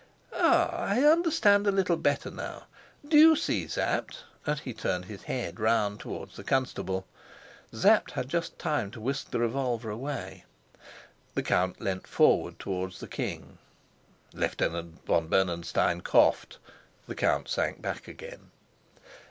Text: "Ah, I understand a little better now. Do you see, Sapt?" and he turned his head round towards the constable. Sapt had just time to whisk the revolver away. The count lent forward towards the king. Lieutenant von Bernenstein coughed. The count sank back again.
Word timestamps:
"Ah, 0.33 0.69
I 0.79 1.03
understand 1.03 1.67
a 1.67 1.71
little 1.71 1.95
better 1.95 2.31
now. 2.31 2.63
Do 3.07 3.19
you 3.19 3.35
see, 3.35 3.67
Sapt?" 3.67 4.23
and 4.47 4.59
he 4.59 4.73
turned 4.73 5.05
his 5.05 5.21
head 5.21 5.59
round 5.59 5.99
towards 5.99 6.35
the 6.35 6.43
constable. 6.43 7.05
Sapt 7.71 8.09
had 8.13 8.27
just 8.27 8.57
time 8.57 8.89
to 8.89 8.99
whisk 8.99 9.29
the 9.29 9.37
revolver 9.39 9.91
away. 9.91 10.43
The 11.35 11.43
count 11.43 11.79
lent 11.81 12.07
forward 12.07 12.57
towards 12.57 12.99
the 12.99 13.07
king. 13.07 13.59
Lieutenant 14.33 15.05
von 15.05 15.27
Bernenstein 15.27 16.01
coughed. 16.01 16.57
The 17.05 17.13
count 17.13 17.47
sank 17.47 17.79
back 17.83 18.07
again. 18.07 18.49